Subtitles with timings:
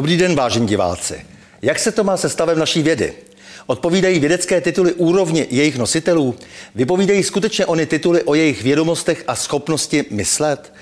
[0.00, 1.20] Dobrý den, vážení diváci.
[1.62, 3.12] Jak se to má se stavem naší vědy?
[3.66, 6.34] Odpovídají vědecké tituly úrovně jejich nositelů?
[6.74, 10.72] Vypovídají skutečně ony tituly o jejich vědomostech a schopnosti myslet?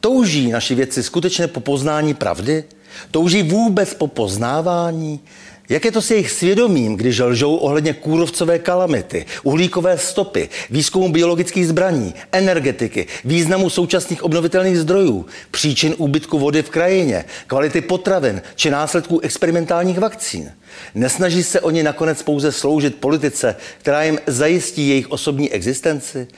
[0.00, 2.64] Touží naši vědci skutečně po poznání pravdy?
[3.10, 5.20] Touží vůbec po poznávání?
[5.68, 11.68] Jak je to s jejich svědomím, když lžou ohledně kůrovcové kalamity, uhlíkové stopy, výzkumu biologických
[11.68, 19.20] zbraní, energetiky, významu současných obnovitelných zdrojů, příčin úbytku vody v krajině, kvality potravin či následků
[19.20, 20.52] experimentálních vakcín?
[20.94, 26.28] Nesnaží se oni nakonec pouze sloužit politice, která jim zajistí jejich osobní existenci?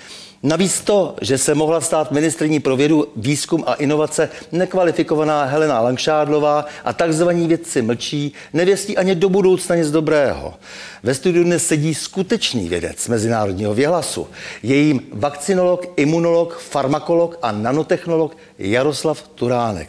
[0.43, 6.67] Navíc to, že se mohla stát ministrní pro vědu, výzkum a inovace nekvalifikovaná Helena Langšádlová
[6.85, 10.55] a takzvaní vědci mlčí, nevěstí ani do budoucna nic dobrého.
[11.03, 14.27] Ve studiu dnes sedí skutečný vědec mezinárodního věhlasu.
[14.63, 19.89] Je jim vakcinolog, imunolog, farmakolog a nanotechnolog Jaroslav Turánek.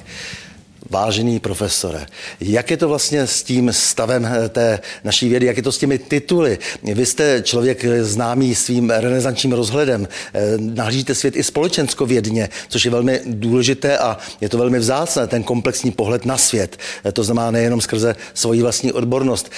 [0.90, 2.06] Vážený profesore,
[2.42, 5.78] jak je to vlastně s tím stavem eh, té naší vědy, jak je to s
[5.78, 6.58] těmi tituly?
[6.84, 13.22] Vy jste člověk známý svým renesančním rozhledem, eh, nahlížíte svět i společenskovědně, což je velmi
[13.26, 16.78] důležité a je to velmi vzácné, ten komplexní pohled na svět.
[17.06, 19.52] Eh, to znamená nejenom skrze svoji vlastní odbornost.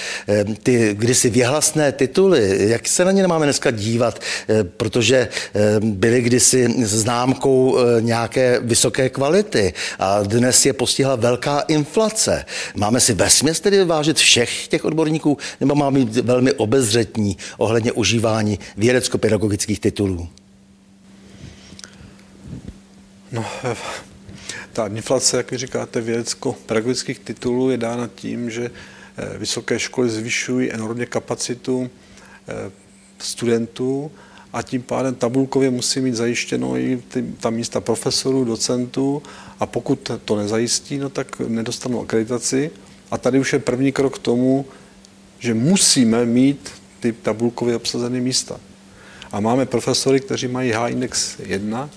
[0.62, 4.20] Ty kdysi věhlasné tituly, jak se na ně nemáme dneska dívat,
[4.76, 5.28] protože
[5.80, 12.44] byly kdysi známkou nějaké vysoké kvality a dnes je postihla velká inflace.
[12.74, 18.58] Máme si vesměs tedy vážit všech těch odborníků, nebo máme být velmi obezřetní ohledně užívání
[18.76, 20.28] vědecko-pedagogických titulů?
[23.32, 23.44] No,
[24.72, 30.72] ta inflace, jak vy říkáte, vědecko-pedagogických titulů je dána tím, že eh, vysoké školy zvyšují
[30.72, 31.90] enormně kapacitu
[32.48, 32.70] eh,
[33.18, 34.10] studentů
[34.52, 39.22] a tím pádem tabulkově musí mít zajištěno i ty, ta místa profesorů, docentů
[39.60, 42.70] a pokud to nezajistí, no tak nedostanou akreditaci.
[43.10, 44.66] A tady už je první krok k tomu,
[45.38, 46.70] že musíme mít
[47.00, 48.60] ty tabulkově obsazené místa.
[49.32, 51.90] A máme profesory, kteří mají H-index 1,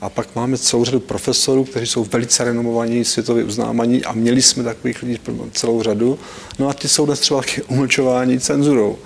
[0.00, 4.64] a pak máme celou řadu profesorů, kteří jsou velice renomovaní, světově uznávaní a měli jsme
[4.64, 5.20] takových lidí
[5.52, 6.18] celou řadu.
[6.58, 8.98] No a ti jsou dnes třeba umlčováni cenzurou.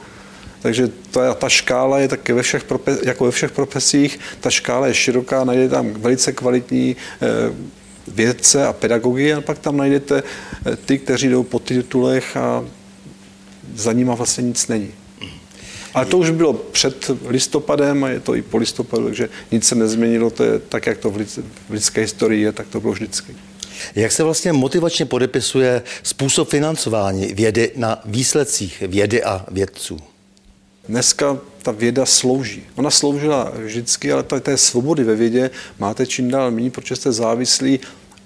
[0.62, 2.64] Takže ta, ta škála je také ve všech,
[3.02, 7.26] jako ve všech profesích, ta škála je široká, najde tam velice kvalitní eh,
[8.08, 10.22] vědce a pedagogy a pak tam najdete
[10.66, 12.64] eh, ty, kteří jdou po titulech a
[13.74, 14.90] za nima vlastně nic není.
[15.94, 19.74] Ale to už bylo před listopadem a je to i po listopadu, takže nic se
[19.74, 21.26] nezměnilo, to je tak, jak to v
[21.70, 23.36] lidské historii je, tak to bylo vždycky.
[23.94, 29.98] Jak se vlastně motivačně podepisuje způsob financování vědy na výsledcích vědy a vědců?
[30.88, 32.66] Dneska ta věda slouží.
[32.76, 37.80] Ona sloužila vždycky, ale té svobody ve vědě máte čím dál méně, protože jste závislí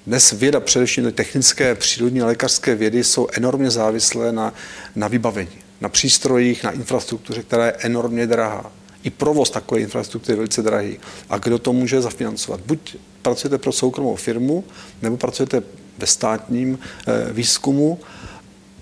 [0.07, 4.55] dnes věda, především technické, přírodní a lékařské vědy, jsou enormně závislé na,
[4.97, 8.73] na vybavení, na přístrojích, na infrastruktuře, která je enormně drahá.
[9.03, 10.99] I provoz takové infrastruktury je velice drahý.
[11.31, 12.61] A kdo to může zafinancovat?
[12.67, 14.65] Buď pracujete pro soukromou firmu,
[15.03, 15.63] nebo pracujete
[15.99, 18.01] ve státním eh, výzkumu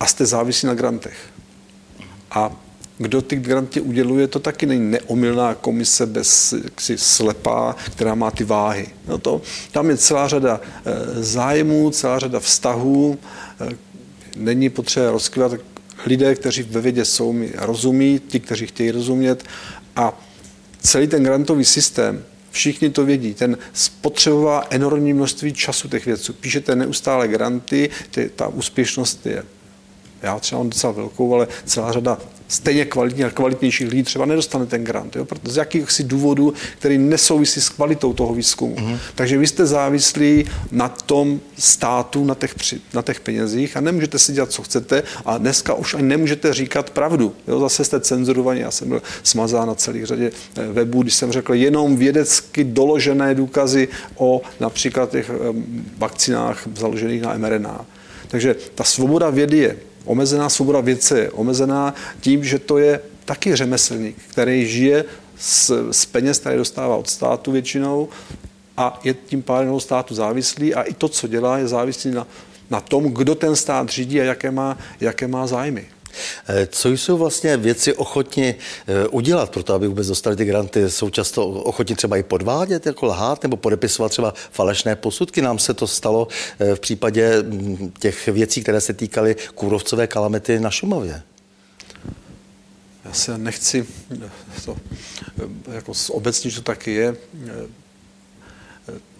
[0.01, 1.17] a jste závislí na grantech.
[2.31, 2.64] A
[2.99, 8.45] kdo ty granty uděluje, to taky není neomylná komise bez jaksi, slepá, která má ty
[8.45, 8.87] váhy.
[9.09, 13.19] No to, tam je celá řada e, zájmů, celá řada vztahů,
[13.61, 13.77] e,
[14.37, 15.53] není potřeba rozkvět
[16.07, 19.45] lidé, kteří ve vědě jsou, mi rozumí, ti, kteří chtějí rozumět
[19.97, 20.21] a
[20.81, 26.33] celý ten grantový systém, všichni to vědí, ten spotřebová enormní množství času těch vědců.
[26.33, 29.43] Píšete neustále granty, ty, ta úspěšnost je
[30.25, 32.19] já třeba mám docela velkou, ale celá řada
[32.49, 35.27] stejně kvalitní a kvalitnějších lidí třeba nedostane ten grant, jo?
[35.45, 38.77] z jakýchsi důvodů, který nesouvisí s kvalitou toho výzkumu.
[38.77, 38.99] Mm-hmm.
[39.15, 42.55] Takže vy jste závislí na tom státu, na těch,
[42.95, 46.91] na těch penězích a nemůžete si dělat, co chcete a dneska už ani nemůžete říkat
[46.91, 47.35] pravdu.
[47.49, 47.61] Jo?
[47.61, 51.55] Zase jste cenzurovaní, já jsem byl smazán na celých řadě eh, webů, když jsem řekl
[51.55, 55.35] jenom vědecky doložené důkazy o například těch eh,
[55.99, 57.87] vakcinách založených na mRNA.
[58.29, 63.57] Takže ta svoboda vědy je Omezená svoboda vědce je omezená tím, že to je taky
[63.57, 65.05] řemeslník, který žije
[65.39, 68.09] z, z peněz, které dostává od státu většinou
[68.77, 72.27] a je tím pádem státu závislý a i to, co dělá, je závislý na,
[72.71, 75.87] na tom, kdo ten stát řídí a jaké má, jaké má zájmy.
[76.49, 78.55] Eh, co jsou vlastně věci ochotni
[78.87, 80.91] eh, udělat pro to, aby vůbec dostali ty granty?
[80.91, 85.43] Jsou často ochotni třeba i podvádět, jako lhát nebo podepisovat třeba falešné posudky?
[85.43, 86.29] Nám se to stalo
[86.59, 91.23] eh, v případě mm, těch věcí, které se týkaly kůrovcové kalamity na Šumavě.
[93.05, 93.87] Já se nechci
[94.65, 94.77] to,
[95.73, 97.17] jako obecně, že to taky je,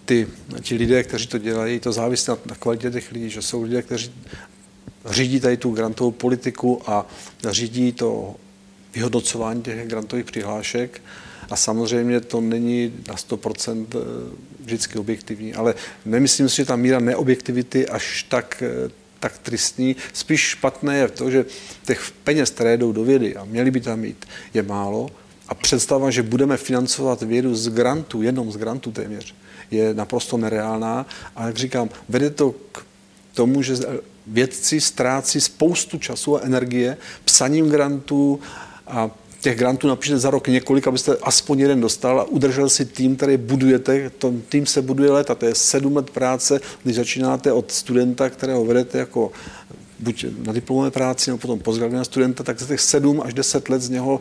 [0.05, 0.27] ty,
[0.61, 3.81] ti lidé, kteří to dělají, to závisí na, na kvalitě těch lidí, že jsou lidé,
[3.81, 4.11] kteří
[5.05, 7.05] řídí tady tu grantovou politiku a
[7.49, 8.35] řídí to
[8.95, 11.01] vyhodnocování těch grantových přihlášek.
[11.49, 13.97] A samozřejmě to není na 100% eh,
[14.59, 15.75] vždycky objektivní, ale
[16.05, 19.95] nemyslím si, že ta míra neobjektivity až tak, eh, tak tristní.
[20.13, 21.45] Spíš špatné je to, že
[21.85, 25.11] těch peněz, které jdou do vědy a měly by tam mít, je málo.
[25.47, 29.35] A představa, že budeme financovat vědu z grantu, jenom z grantu téměř,
[29.71, 31.05] je naprosto nereálná.
[31.35, 32.85] A jak říkám, vede to k
[33.33, 33.75] tomu, že
[34.27, 38.39] vědci ztrácí spoustu času a energie psaním grantů
[38.87, 39.11] a
[39.41, 43.37] těch grantů napíšete za rok několik, abyste aspoň jeden dostal a udržel si tým, který
[43.37, 44.09] budujete.
[44.09, 48.65] Ten tým se buduje leta, to je sedm let práce, když začínáte od studenta, kterého
[48.65, 49.31] vedete jako
[49.99, 53.81] buď na diplomové práci, nebo potom postgraduálního studenta, tak za těch sedm až deset let
[53.81, 54.19] z něho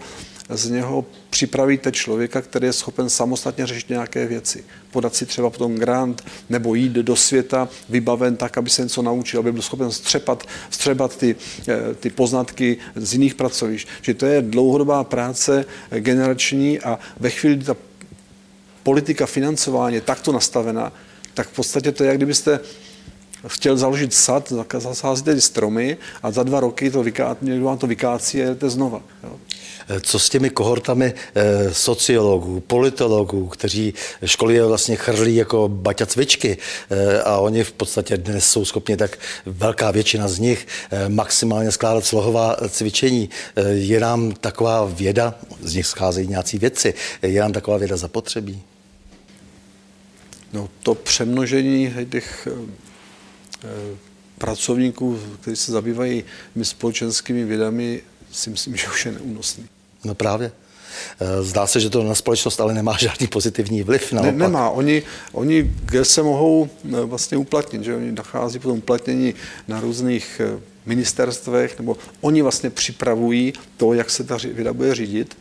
[0.49, 4.65] z něho připravíte člověka, který je schopen samostatně řešit nějaké věci.
[4.91, 9.41] Podat si třeba potom grant nebo jít do světa vybaven tak, aby se něco naučil,
[9.41, 11.37] aby byl schopen střepat, střebat ty,
[11.69, 13.89] eh, ty poznatky z jiných pracovišť.
[14.03, 17.77] Že to je dlouhodobá práce generační a ve chvíli, kdy ta
[18.83, 20.93] politika financování je takto nastavená,
[21.35, 22.61] tak v podstatě to je, jak kdybyste
[23.47, 28.43] chtěl založit sad, zasázíte stromy a za dva roky to vyká, někdo vám to vykácí
[28.43, 29.03] a jdete znova.
[29.25, 29.39] Jo.
[30.01, 33.95] Co s těmi kohortami eh, sociologů, politologů, kteří
[34.25, 36.57] školy vlastně chrlí jako baťa cvičky
[36.91, 41.73] eh, a oni v podstatě dnes jsou schopni tak velká většina z nich eh, maximálně
[41.73, 43.31] skládat slohová cvičení.
[43.71, 48.63] Je nám taková věda, z nich scházejí nějací věci, je nám taková věda zapotřebí?
[50.53, 52.49] No to přemnožení těch
[54.39, 56.25] pracovníků, kteří se zabývají
[56.63, 58.03] společenskými vědami,
[58.33, 59.65] si myslím, že už je neúnosný.
[60.05, 60.53] No právě.
[61.21, 64.13] Eh, zdá se, že to na společnost ale nemá žádný pozitivní vliv.
[64.13, 64.71] Ne, nemá.
[64.71, 65.03] Oni,
[65.33, 69.35] oni kde se mohou eh, vlastně uplatnit, že oni nachází potom uplatnění
[69.69, 75.37] na různých eh, ministerstvech, nebo oni vlastně připravují to, jak se ta věda bude řídit.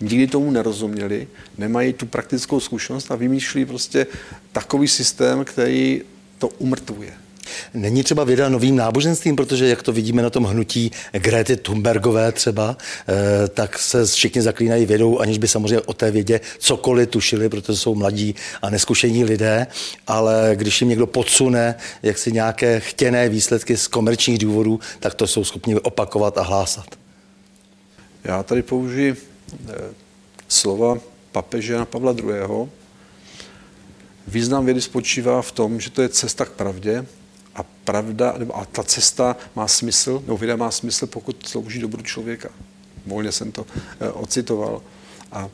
[0.00, 1.28] Nikdy tomu nerozuměli,
[1.58, 4.06] nemají tu praktickou zkušenost a vymýšlí prostě
[4.52, 6.02] takový systém, který
[6.38, 7.12] to umrtvuje.
[7.74, 12.76] Není třeba věda novým náboženstvím, protože jak to vidíme na tom hnutí Grety Thunbergové třeba,
[13.08, 17.78] eh, tak se všichni zaklínají vědou, aniž by samozřejmě o té vědě cokoliv tušili, protože
[17.78, 19.66] jsou mladí a neskušení lidé,
[20.06, 25.26] ale když jim někdo podsune jak si nějaké chtěné výsledky z komerčních důvodů, tak to
[25.26, 26.86] jsou schopni opakovat a hlásat.
[28.24, 29.16] Já tady použiji
[29.68, 29.74] eh,
[30.48, 30.98] slova
[31.32, 32.68] papeže Jana Pavla II.
[34.28, 37.06] Význam vědy spočívá v tom, že to je cesta k pravdě,
[37.84, 42.48] pravda, a ta cesta má smysl, nebo věda má smysl, pokud slouží dobru člověka.
[43.06, 43.66] Volně jsem to
[44.00, 44.82] e, ocitoval.
[45.32, 45.48] A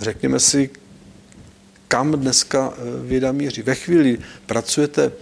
[0.00, 0.70] řekněme si,
[1.94, 3.62] kam dneska eh, věda míří.
[3.62, 5.12] Ve chvíli pracujete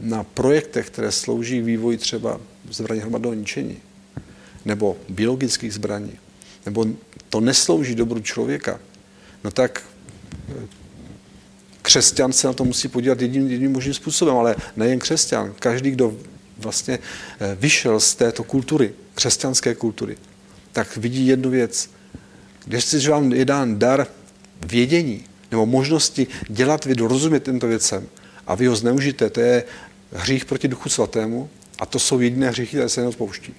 [0.00, 2.40] na projektech, které slouží vývoji třeba
[2.70, 3.76] zbraní hromadného ničení,
[4.64, 6.12] nebo biologických zbraní,
[6.66, 6.86] nebo
[7.28, 8.80] to neslouží dobru člověka,
[9.44, 9.82] no tak
[10.48, 10.79] eh,
[11.90, 15.54] křesťan se na to musí podívat jedním, jedním možným způsobem, ale nejen křesťan.
[15.58, 16.14] Každý, kdo
[16.58, 20.16] vlastně eh, vyšel z této kultury, křesťanské kultury,
[20.72, 21.90] tak vidí jednu věc.
[22.64, 24.06] Když si vám je dán dar
[24.66, 28.06] vědění nebo možnosti dělat vědu, rozumět tento věcem
[28.46, 29.64] a vy ho zneužijete, to je
[30.12, 33.54] hřích proti duchu svatému a to jsou jediné hříchy, které se neodpouští.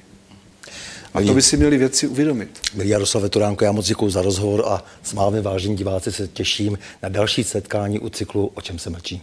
[1.14, 2.60] A to by si měli věci uvědomit.
[2.74, 6.80] Milí Jaroslave Turánko, já moc děkuji za rozhovor a s vámi, vážení diváci, se těším
[7.04, 9.22] na další setkání u cyklu O čem se mlčí.